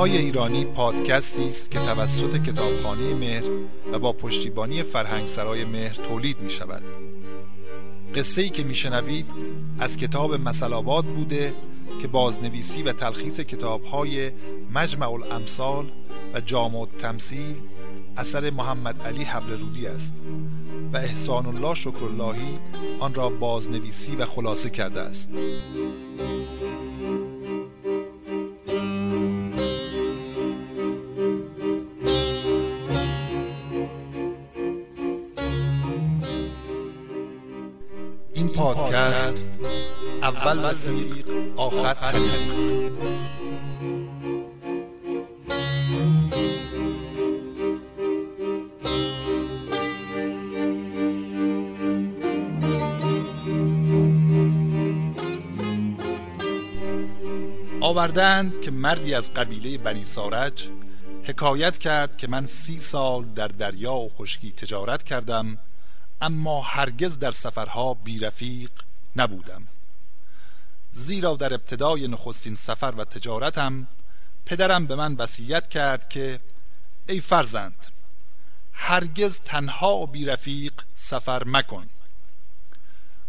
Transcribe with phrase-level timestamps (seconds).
[0.00, 3.44] های ایرانی پادکستی است که توسط کتابخانه مهر
[3.92, 6.82] و با پشتیبانی فرهنگ سرای مهر تولید می شود
[8.14, 9.26] قصه ای که میشنوید
[9.78, 11.54] از کتاب مسلابات بوده
[12.02, 14.30] که بازنویسی و تلخیص کتاب های
[14.74, 15.92] مجمع الامثال
[16.34, 17.56] و جامع تمثیل
[18.16, 20.14] اثر محمد علی حبل رودی است
[20.92, 22.58] و احسان الله شکراللهی
[23.00, 25.30] آن را بازنویسی و خلاصه کرده است.
[39.10, 39.58] پادکست
[40.22, 42.92] اول رفیق آخر طریق.
[57.80, 60.68] آوردند که مردی از قبیله بنی سارج
[61.24, 65.58] حکایت کرد که من سی سال در دریا و خشکی تجارت کردم
[66.20, 68.70] اما هرگز در سفرها بیرفیق
[69.16, 69.66] نبودم.
[70.92, 73.88] زیرا در ابتدای نخستین سفر و تجارتم
[74.46, 76.40] پدرم به من وصیت کرد که
[77.08, 77.86] ای فرزند
[78.72, 81.86] هرگز تنها و بیرفیق سفر مکن.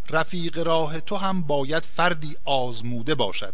[0.09, 3.53] رفیق راه تو هم باید فردی آزموده باشد.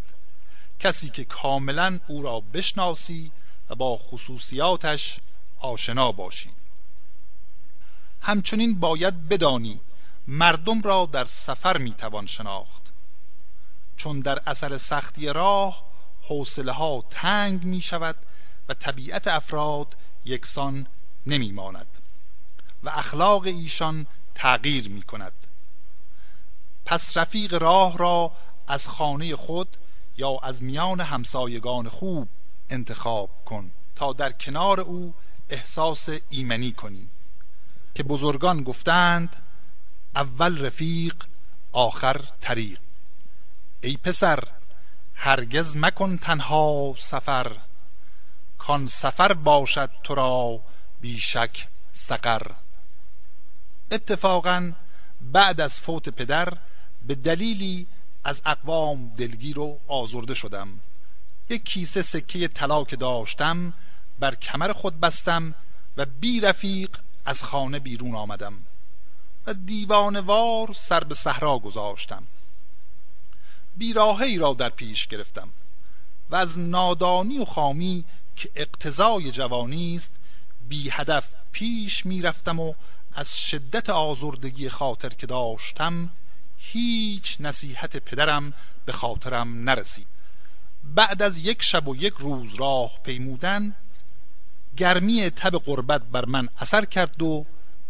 [0.79, 3.31] کسی که کاملا او را بشناسی
[3.69, 5.19] و با خصوصیاتش
[5.59, 6.49] آشنا باشی.
[8.21, 9.79] همچنین باید بدانی
[10.27, 12.81] مردم را در سفر می‌توان شناخت.
[13.97, 15.83] چون در اثر سختی راه
[16.21, 18.15] حوصله ها تنگ می شود
[18.69, 20.87] و طبیعت افراد یکسان
[21.27, 21.87] نمی ماند
[22.83, 25.33] و اخلاق ایشان تغییر می کند
[26.85, 28.31] پس رفیق راه را
[28.67, 29.77] از خانه خود
[30.17, 32.27] یا از میان همسایگان خوب
[32.69, 35.13] انتخاب کن تا در کنار او
[35.49, 37.09] احساس ایمنی کنی.
[37.95, 39.35] که بزرگان گفتند
[40.17, 41.15] اول رفیق
[41.71, 42.79] آخر طریق.
[43.81, 44.43] ای پسر
[45.15, 47.57] هرگز مکن تنها سفر.
[48.57, 50.59] کان سفر باشد تو را
[51.01, 52.51] بیشک سقر.
[53.91, 54.73] اتفاقا
[55.21, 56.57] بعد از فوت پدر
[57.07, 57.87] به دلیلی
[58.23, 60.79] از اقوام دلگیر و آزرده شدم.
[61.49, 63.73] یک کیسه سکه طلا که داشتم
[64.19, 65.55] بر کمر خود بستم
[65.97, 68.59] و بی رفیق از خانه بیرون آمدم.
[69.47, 72.23] و دیوانوار سر به صحرا گذاشتم.
[73.75, 75.49] بیراهی را در پیش گرفتم
[76.29, 80.11] و از نادانی و خامی که اقتضای جوانی است
[80.69, 82.73] بی هدف پیش می رفتم و
[83.15, 86.09] از شدت آزردگی خاطر که داشتم
[86.57, 88.53] هیچ نصیحت پدرم
[88.85, 90.07] به خاطرم نرسید.
[90.83, 93.75] بعد از یک شب و یک روز راه پیمودن
[94.77, 97.45] گرمی تب قربت بر من اثر کرد و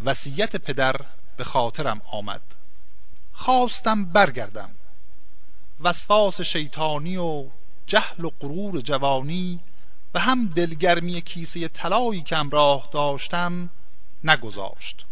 [0.06, 1.02] وصیت پدر
[1.38, 2.42] به خاطرم آمد.
[3.34, 4.70] خواستم برگردم.
[5.82, 7.46] وسواس شیطانی و
[7.86, 9.60] جهل و غرور جوانی
[10.14, 13.70] و هم دلگرمی کیسه طلایی که راه داشتم
[14.24, 15.06] نگذاشت.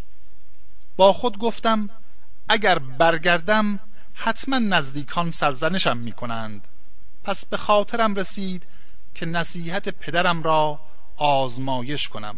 [0.96, 1.90] با خود گفتم
[2.48, 3.80] اگر برگردم
[4.14, 6.68] حتما نزدیکان سرزنشم می کنند
[7.24, 8.62] پس به خاطرم رسید
[9.14, 10.80] که نصیحت پدرم را
[11.16, 12.36] آزمایش کنم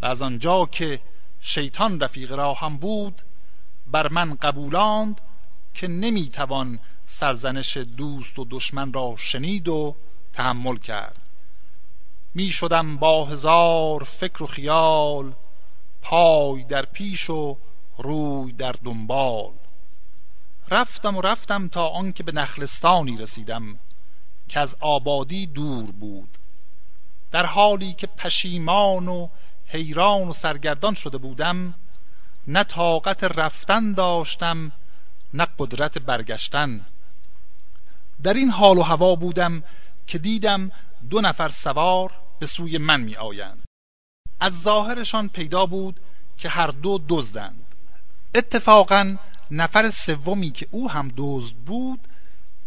[0.00, 1.00] و از آنجا که
[1.40, 3.22] شیطان رفیق را هم بود
[3.86, 5.20] بر من قبولاند
[5.74, 9.96] که نمی‌توان سرزنش دوست و دشمن را شنید و
[10.32, 11.22] تحمل کرد.
[12.34, 15.32] می شدم با هزار فکر و خیال
[16.02, 17.56] پای در پیش و
[17.98, 19.52] روی در دنبال.
[20.70, 23.78] رفتم و رفتم تا آنکه به نخلستانی رسیدم
[24.48, 26.38] که از آبادی دور بود.
[27.30, 29.28] در حالی که پشیمان و
[29.72, 31.74] حیران و سرگردان شده بودم
[32.46, 34.72] نه طاقت رفتن داشتم
[35.34, 36.86] نه قدرت برگشتن.
[38.22, 39.62] در این حال و هوا بودم
[40.06, 40.70] که دیدم
[41.10, 43.62] دو نفر سوار به سوی من می آیند
[44.40, 46.00] از ظاهرشان پیدا بود
[46.38, 47.64] که هر دو دزدند.
[48.34, 49.16] اتفاقا
[49.50, 52.08] نفر سومی که او هم دزد بود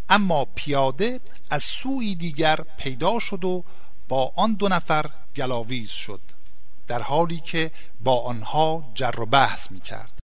[0.09, 3.63] اما پیاده از سوی دیگر پیدا شد و
[4.07, 6.32] با آن دو نفر گلاویز شد.
[6.87, 7.71] در حالی که
[8.03, 10.19] با آنها جر و بحث می کرد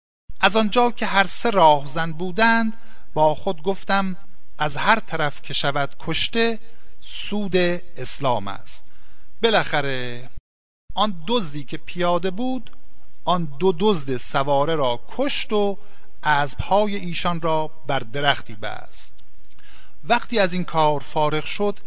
[0.40, 2.76] از آنجا که هر سه راهزن بودند
[3.14, 4.16] با خود گفتم
[4.58, 6.58] از هر طرف که شود کشته
[7.00, 7.56] سود
[7.96, 8.84] اسلام است.
[9.42, 10.30] بالاخره
[10.94, 12.70] آن دزدی که پیاده بود
[13.24, 15.78] آن دو دزد سواره را کشت و
[16.22, 19.14] اسبهای ایشان را بر درختی بست.
[20.04, 21.78] وقتی از این کار فارغ شد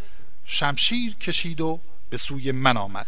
[0.46, 1.80] شمشیر کشید و
[2.10, 3.06] به سوی من آمد.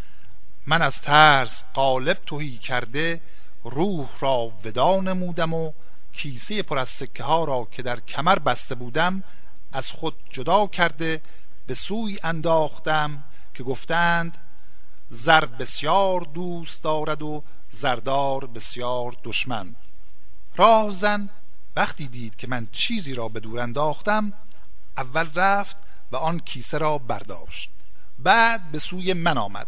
[0.68, 3.22] من از ترس قالب توهی کرده
[3.64, 5.72] روح را ودا نمودم و
[6.14, 9.24] کیسه پر از سکه ها را که در کمر بسته بودم
[9.72, 11.22] از خود جدا کرده
[11.68, 13.24] به سوی انداختم
[13.54, 14.38] که گفتند
[15.10, 19.76] زر بسیار دوست دارد و زردار بسیار دشمن.
[20.56, 21.30] راه زن
[21.76, 24.34] وقتی دید که من چیزی را به دور انداختم
[24.98, 25.78] اول رفت
[26.12, 27.70] و آن کیسه را برداشت.
[28.20, 29.68] بعد به سوی من آمد.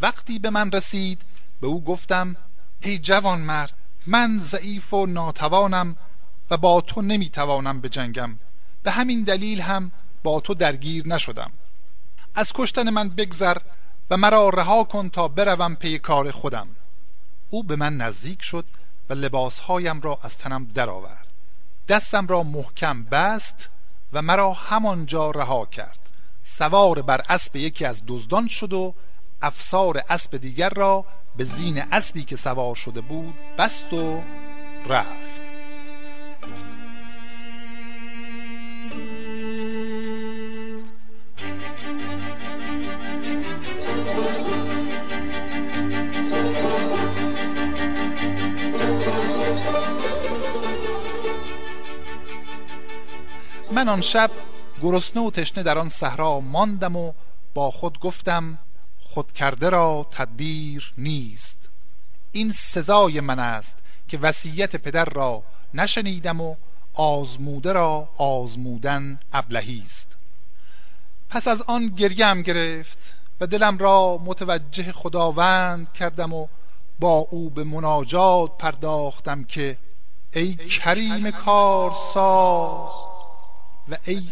[0.00, 1.22] وقتی به من رسید
[1.60, 2.36] به او گفتم
[2.80, 3.72] ای جوان مرد
[4.06, 5.96] من ضعیف و ناتوانم
[6.50, 8.38] و با تو نمی‌توانم به جنگم
[8.82, 9.90] به همین دلیل هم
[10.22, 11.50] با تو درگیر نشدم.
[12.34, 13.56] از کشتن من بگذر
[14.10, 16.68] و مرا رها کن تا بروم پی کار خودم.
[17.50, 18.64] او به من نزدیک شد
[19.10, 21.26] و لباسهایم را از تنم درآورد.
[21.88, 23.68] دستم را محکم بست
[24.12, 25.98] و مرا همانجا رها کرد.
[26.44, 28.94] سوار بر اسب یکی از دزدان شد و
[29.42, 31.04] افسار اسب دیگر را
[31.36, 34.22] به زین اسبی که سوار شده بود بست و
[34.86, 35.48] رفت.
[53.72, 54.30] من آن شب
[54.82, 57.12] گرسنه و تشنه در آن صحرا ماندم و
[57.54, 58.58] با خود گفتم
[59.10, 61.68] خود کرده را تدبیر نیست.
[62.32, 63.78] این سزای من است
[64.08, 65.42] که وصیت پدر را
[65.74, 66.54] نشنیدم و
[66.94, 70.16] آزموده را آزمودن ابلهی است.
[71.28, 72.98] پس از آن گریم گرفت
[73.40, 76.46] و دلم را متوجه خداوند کردم و
[76.98, 79.78] با او به مناجات پرداختم که
[80.32, 82.92] ای کریم کارساز
[83.88, 84.22] و ای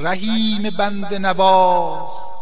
[0.00, 2.33] رحیم بند نواز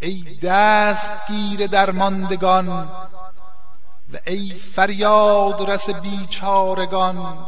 [0.00, 7.38] ای دستگیر درماندگان و ای فریاد رس بیچارگان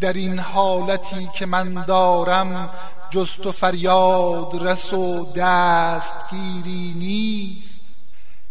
[0.00, 2.70] در این حالتی که من دارم
[3.10, 7.80] جز تو فریاد رس و دستگیری نیست.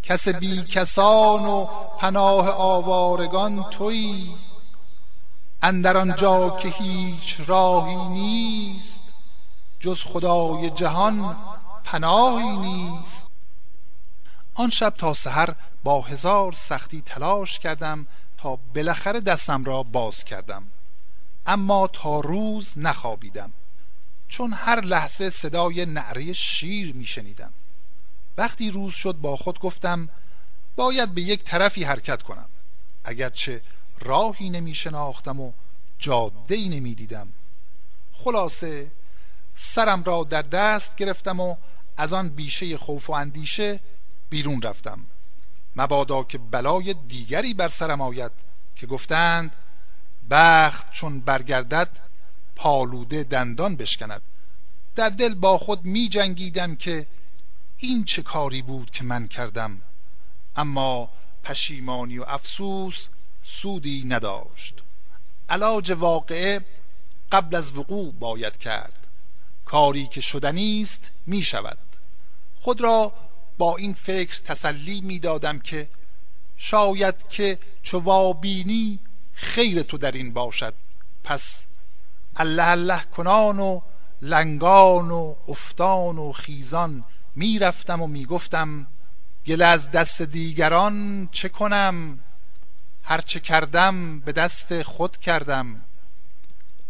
[0.03, 1.65] کس بی کسان و
[1.99, 4.35] پناه آوارگان تویی
[5.61, 9.01] اندر آنجا که هیچ راهی نیست.
[9.79, 11.35] جز خدای جهان
[11.89, 13.25] پناهی نیست.
[14.53, 18.07] آن شب تا سحر با هزار سختی تلاش کردم
[18.37, 20.63] تا بالاخره دستم را باز کردم.
[21.45, 23.53] اما تا روز نخوابیدم.
[24.27, 27.53] چون هر لحظه صدای نعره شیر میشنیدم
[28.37, 30.09] وقتی روز شد با خود گفتم
[30.75, 32.49] باید به یک طرفی حرکت کنم.
[33.03, 33.61] اگرچه
[33.99, 35.51] راهی نمی شناختم و
[35.99, 37.27] جاده ای نمی دیدم.
[38.13, 38.91] خلاصه
[39.55, 41.55] سرم را در دست گرفتم و
[41.99, 43.79] از آن بیشه خوف و اندیشه
[44.29, 44.99] بیرون رفتم.
[45.75, 48.31] مبادا که بلای دیگری بر سرم آید
[48.75, 49.55] که گفتند
[50.29, 51.89] بخت چون برگردد
[52.55, 54.21] پالوده دندان بشکند.
[54.95, 57.07] در دل با خود می جنگیدم که
[57.77, 59.81] این چه کاری بود که من کردم.
[60.55, 61.09] اما
[61.43, 63.07] پشیمانی و افسوس
[63.43, 64.73] سودی نداشت.
[65.49, 66.65] علاج واقعه
[67.31, 69.07] قبل از وقوع باید کرد.
[69.65, 71.88] کاری که شدنی است می شود.
[72.59, 73.13] خود را
[73.57, 75.89] با این فکر تسلی می دادم که
[76.57, 78.99] شاید که چوابینی
[79.33, 80.73] خیر تو در این باشد.
[81.23, 81.65] پس
[82.35, 83.81] الله الله کنان و
[84.21, 88.87] لنگان و افتان و خیزان می‌رفتم و می‌گفتم
[89.45, 92.19] گل از دست دیگران چه کنم؟
[93.03, 95.81] هرچه کردم به دست خود کردم.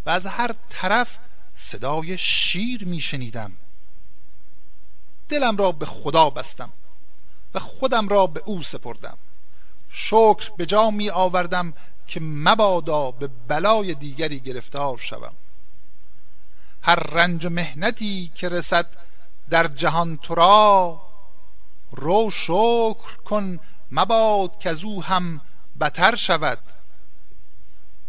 [0.05, 1.17] و از هر طرف
[1.55, 3.51] صدای شیر میشنیدم.
[5.29, 6.69] دلم را به خدا بستم
[7.53, 9.17] و خودم را به او سپردم.
[9.89, 11.73] شکر به جا می آوردم
[12.07, 15.33] که مبادا به بلای دیگری گرفتار شوم.
[16.81, 18.87] هر رنج و مهنتی که رسد
[19.49, 21.01] در جهان تو را
[21.91, 23.59] رو شکر کن
[23.91, 25.41] مباد که از او هم
[25.79, 26.59] بتر شود.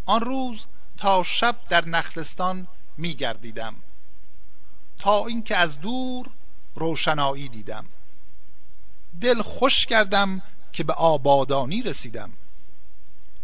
[0.07, 3.75] آن روز تا شب در نخلستان می گردیدم.
[4.99, 6.27] تا اینکه از دور
[6.81, 7.85] روشنایی دیدم.
[9.21, 12.33] دل خوش کردم که به آبادانی رسیدم.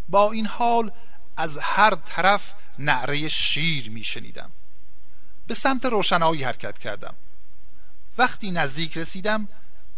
[0.09, 0.93] با این حال
[1.37, 4.51] از هر طرف نعره شیر می شنیدم.
[5.47, 7.15] به سمت روشنایی حرکت کردم.
[8.19, 9.49] وقتی نزدیک رسیدم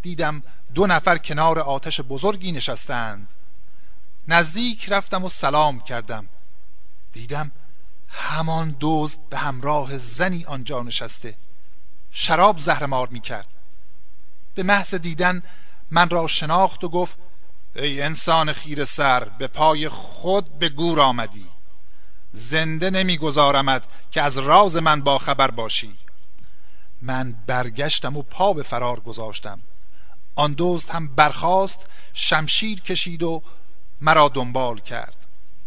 [0.02, 0.42] دیدم
[0.75, 3.28] دو نفر کنار آتش بزرگی نشستند.
[4.28, 6.28] نزدیک رفتم و سلام کردم.
[7.12, 7.52] دیدم
[8.09, 11.35] همان دزد به همراه زنی آنجا نشسته.
[12.11, 13.47] شراب زهرمار می کرد
[14.55, 15.43] به محض دیدن
[15.91, 17.17] من را شناخت و گفت
[17.77, 21.47] ای انسان خیر سر به پای خود به گور آمدی.
[22.33, 25.95] زنده نمیگذارمد که از راز من با خبر باشی.
[27.03, 29.61] من برگشتم و پا به فرار گذاشتم.
[30.35, 33.43] آن دزد هم برخاست شمشیر کشید و
[34.00, 35.18] مرا دنبال کرد.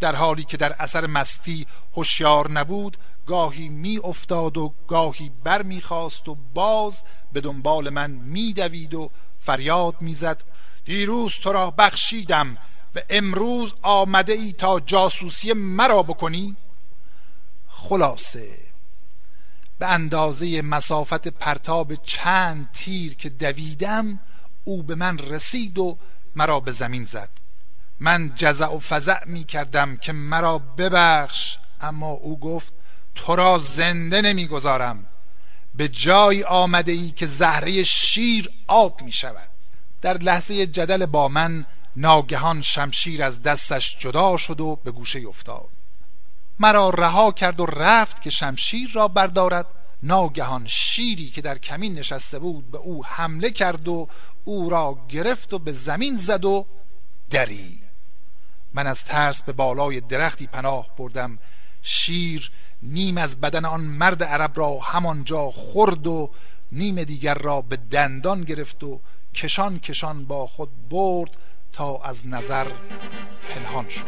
[0.01, 1.65] در حالی که در اثر مستی
[1.95, 7.03] هوشیار نبود گاهی می افتاد و گاهی بر می خواست و باز
[7.33, 10.43] به دنبال من می دوید و فریاد می زد
[10.85, 12.57] دیروز تو را بخشیدم
[12.95, 16.55] و امروز آمده ای تا جاسوسی مرا بکنی؟
[17.67, 18.57] خلاصه
[19.79, 24.19] به اندازه مسافت پرتاب چند تیر که دویدم
[24.63, 25.97] او به من رسید و
[26.35, 27.40] مرا به زمین زد.
[28.03, 31.57] من جزع و فزع می کردم که مرا ببخش.
[31.81, 32.73] اما او گفت
[33.15, 35.05] تو را زنده نمی‌گذارم
[35.75, 39.49] به جای آمده ای که زهره شیر آب می شود.
[40.01, 41.65] در لحظه جدل با من
[41.95, 45.69] ناگهان شمشیر از دستش جدا شد و به گوشه افتاد.
[46.59, 49.65] مرا رها کرد و رفت که شمشیر را بردارد.
[50.03, 54.07] ناگهان شیری که در کمین نشسته بود به او حمله کرد و
[54.45, 56.65] او را گرفت و به زمین زد و
[57.29, 57.80] دری
[58.73, 61.39] من از ترس به بالای درختی پناه بردم.
[61.81, 62.51] شیر
[62.81, 66.31] نیم از بدن آن مرد عرب را همانجا خورد و
[66.71, 68.99] نیم دیگر را به دندان گرفت و
[69.35, 71.37] کشان کشان با خود برد
[71.71, 72.67] تا از نظر
[73.49, 74.05] پنهان شد.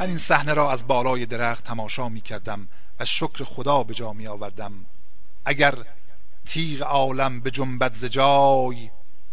[0.00, 2.68] من این صحنه را از بالای درخت تماشا می کردم
[3.00, 4.72] و شکر خدا به جا می آوردم.
[5.44, 5.74] اگر
[6.46, 8.18] تیغ عالم به جنبت ز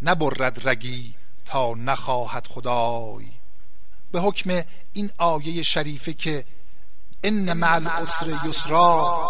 [0.02, 3.28] نبرد رگی تا نخواهد خدای.
[4.12, 6.46] به حکم این آیه شریفه که
[7.24, 9.24] ان مع العسر یسرا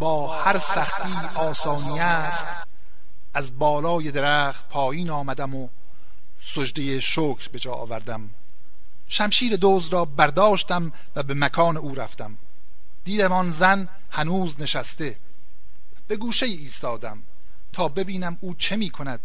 [0.00, 2.68] با هر سختی آسانی است
[3.34, 5.68] از بالای درخت پایین آمدم و
[6.40, 8.30] سجده شکر به جا آوردم.
[9.08, 12.36] شمشیر دوز را برداشتم و به مکان او رفتم.
[13.04, 15.16] دیدم آن زن هنوز نشسته.
[16.08, 17.18] به گوشه ایستادم
[17.72, 19.20] تا ببینم او چه می کند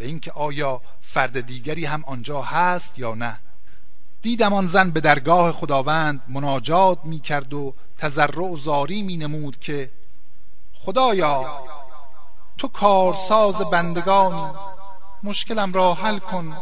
[0.00, 3.38] و اینکه آیا فرد دیگری هم آنجا هست یا نه.
[4.22, 9.60] دیدم آن زن به درگاه خداوند مناجات می کرد و تضرع و زاری می نمود
[9.60, 9.90] که
[10.74, 11.44] خدایا
[12.58, 14.52] تو کارساز بندگانی
[15.22, 16.56] مشکلم را حل کن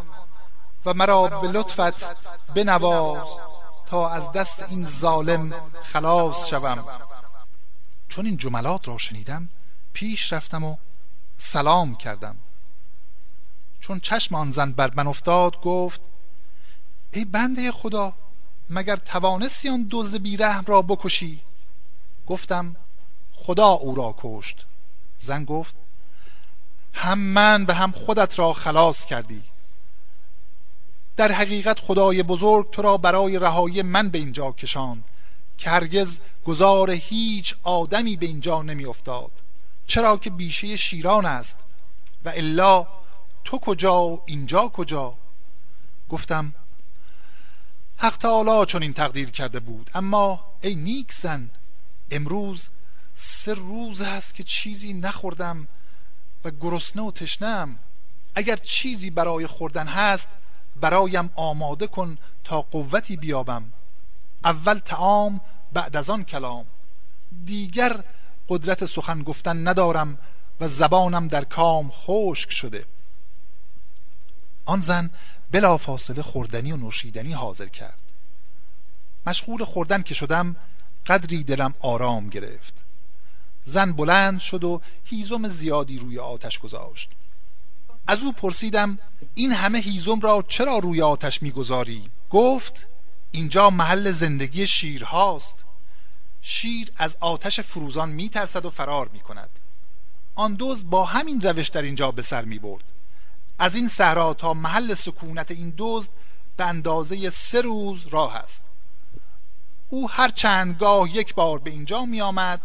[0.85, 2.07] و مرا به لطفت
[2.55, 3.29] بنواز
[3.87, 5.51] تا از دست این ظالم
[5.85, 6.85] خلاص شوم.
[8.09, 9.49] چون این جملات را شنیدم
[9.93, 10.77] پیش رفتم و
[11.37, 12.37] سلام کردم.
[13.81, 16.01] چون چشم آن زن بر من افتاد گفت
[17.13, 18.13] ای بنده خدا
[18.71, 21.41] مگر توانستی آن دزد بیرحم را بکشی؟
[22.27, 22.77] گفتم
[23.33, 24.67] خدا او را کشت.
[25.19, 25.75] زن گفت
[26.95, 29.43] هم من به هم خودت را خلاص کردی.
[31.19, 35.05] در حقیقت خدای بزرگ تو را برای رهایی من به اینجا کشاند
[35.59, 39.31] که هرگز گذار هیچ آدمی به اینجا نمی افتاد
[39.87, 41.59] چرا که بیشه شیران است
[42.25, 42.87] و الا
[43.45, 45.15] تو کجا و اینجا کجا؟
[46.09, 46.55] گفتم
[47.97, 51.51] حق تعالی چون این تقدیر کرده بود اما ای نیک زن
[52.11, 52.69] امروز
[53.15, 55.69] سه روز هست که چیزی نخوردم
[56.45, 57.79] و گرسنه و تشنم
[58.35, 60.29] اگر چیزی برای خوردن هست
[60.81, 63.73] برایم آماده کن تا قوتی بیابم.
[64.45, 65.41] اول تعام
[65.73, 66.67] بعد از آن کلام.
[67.45, 68.05] دیگر
[68.49, 70.19] قدرت سخن گفتن ندارم
[70.61, 72.85] و زبانم در کام خشک شده.
[74.65, 75.11] آن زن
[75.51, 77.99] بلا فاصله خوردنی و نوشیدنی حاضر کرد.
[79.27, 80.57] مشغول خوردن که شدم
[81.07, 82.75] قدری دلم آرام گرفت.
[83.65, 87.11] زن بلند شد و هیزم زیادی روی آتش گذاشت.
[88.09, 88.99] از او پرسیدم
[89.35, 92.87] این همه هیزم را چرا روی آتش می‌گذاری؟ گفت
[93.31, 95.65] اینجا محل زندگی شیرهاست
[96.41, 99.51] شیر از آتش فروزان میترسد و فرار می‌کند.
[100.35, 102.85] آن دوز با همین روش در اینجا به سر می‌برد.
[103.59, 106.11] از این صحرا تا محل سکونت این دزد
[106.57, 108.65] به اندازه سه روز راه است.
[109.89, 112.61] او هر چندگاه یک بار به اینجا می آمد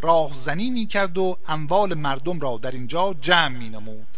[0.00, 4.13] راهزنی می کرد و اموال مردم را در اینجا جمع می نمود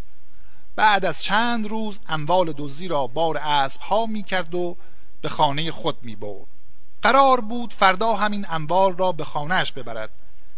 [0.76, 4.76] بعد از چند روز اموال دزدی را بار اسب ها می کرد و
[5.23, 6.47] به خانه خود می برد.
[7.02, 10.11] قرار بود فردا همین اموال را به خانهش ببرد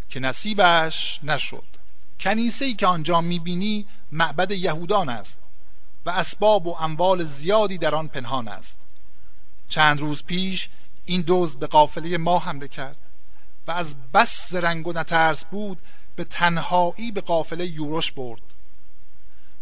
[0.09, 1.65] که نصیبش نشد.
[2.21, 5.39] کنیسه ای که آنجا می‌بینی معبد یهودان است
[6.07, 8.79] و اسباب و اموال زیادی در آن پنهان است.
[9.69, 10.69] چند روز پیش
[11.05, 12.97] این دوز به قافله ما حمله کرد
[13.67, 15.79] و از بس رنگ و نترس بود
[16.17, 18.41] به تنهایی به قافله یورش برد.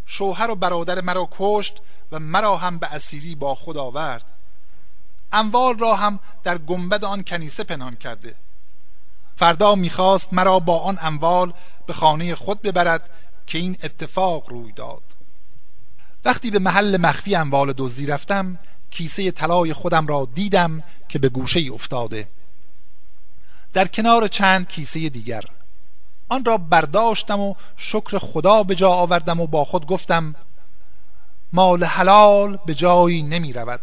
[0.06, 1.76] شوهر و برادر مرا کشت
[2.12, 4.30] و مرا هم به اسیری با خود آورد.
[5.32, 8.36] اموال را هم در گنبد آن کنیسه پنهان کرده.
[9.36, 11.52] فردا می‌خواست مرا با آن اموال
[11.86, 13.10] به خانه خود ببرد
[13.46, 15.02] که این اتفاق روی داد.
[16.24, 18.58] وقتی به محل مخفی اموال دزدی رفتم
[18.90, 22.28] کیسه طلای خودم را دیدم که به گوشه افتاده.
[23.72, 25.44] در کنار چند کیسه دیگر.
[26.28, 30.34] آن را برداشتم و شکر خدا به جا آوردم و با خود گفتم
[31.52, 33.80] مال حلال به جایی نمی رود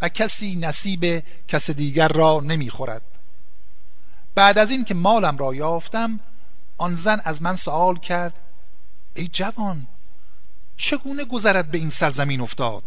[0.00, 3.02] و کسی نصیب کس دیگر را نمی خورد.
[4.34, 6.20] بعد از این که مالم را یافتم
[6.78, 8.34] آن زن از من سوال کرد
[9.14, 9.86] ای جوان
[10.76, 12.82] چگونه گذرد به این سرزمین افتاد؟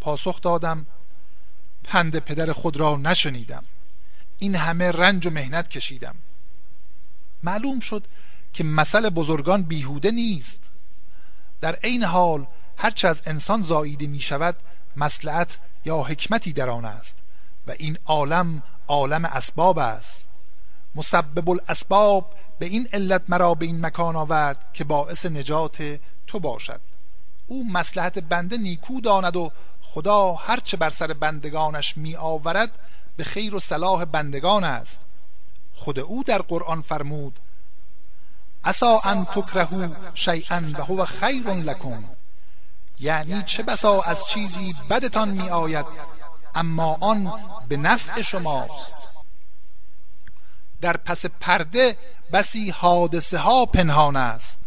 [0.00, 0.86] پاسخ دادم
[1.84, 3.64] پند پدر خود را نشنیدم.
[4.38, 6.14] این همه رنج و مهنت کشیدم.
[7.42, 8.06] معلوم شد
[8.52, 10.62] که مثل بزرگان بیهوده نیست.
[11.60, 14.56] در عین حال هرچه از انسان زاییده می شود
[14.96, 17.18] مسلحت یا حکمتی در آن است
[17.66, 20.30] و این عالم عالم اسباب است.
[20.94, 26.80] مسبب الاسباب به این علت مرا به این مکان آورد که باعث نجات تو باشد.
[27.46, 29.50] او مسلحت بنده نیکو داند و
[29.82, 32.78] خدا هرچه بر سر بندگانش می آورد
[33.16, 35.00] به خیر و صلاح بندگان است.
[35.78, 37.38] خود او در قرآن فرمود
[38.64, 42.04] اسا ان تکرهو شیئا و هو خیر لکم.
[43.00, 45.86] یعنی چه بسا از چیزی بدتان می آید
[46.54, 47.32] اما آن
[47.68, 48.94] به نفع شماست.
[50.80, 51.96] در پس پرده
[52.32, 54.58] بسی حادثه ها پنهان است.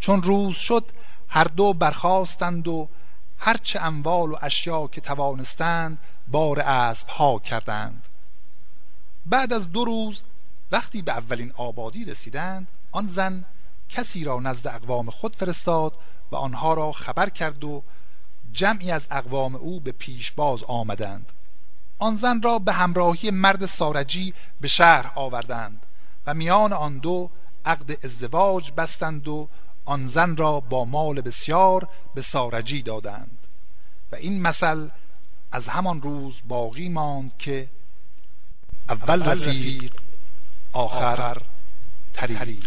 [0.00, 0.84] چون روز شد
[1.28, 2.88] هر دو برخواستند و
[3.38, 8.02] هرچه اموال و اشیا که توانستند بار اسب ها کردند.
[9.26, 10.22] بعد از دو روز
[10.72, 13.44] وقتی به اولین آبادی رسیدند آن زن
[13.88, 15.92] کسی را نزد اقوام خود فرستاد
[16.32, 17.82] و آنها را خبر کرد و
[18.52, 21.32] جمعی از اقوام او به پیش باز آمدند.
[21.98, 25.86] آن زن را به همراهی مرد سارجی به شهر آوردند
[26.26, 27.30] و میان آن دو
[27.64, 29.48] عقد ازدواج بستند و
[29.84, 33.38] آن زن را با مال بسیار به سارجی دادند.
[34.12, 34.88] و این مثل
[35.52, 37.68] از همان روز باقی ماند که
[38.88, 39.92] اول رفیق
[40.72, 41.36] آخر
[42.12, 42.58] طریق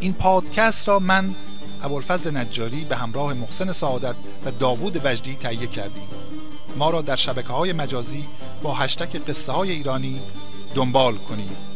[0.00, 1.34] این پادکست را من
[1.82, 6.08] ابوالفضل نجاری به همراه محسن سعادت و داوود وجدی تهیه کردیم.
[6.76, 8.24] ما را در شبکه های مجازی
[8.62, 10.20] با هشتک قصه های ایرانی
[10.74, 11.67] دنبال کنید.